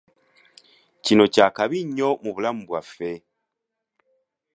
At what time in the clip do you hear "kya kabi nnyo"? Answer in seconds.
1.33-2.09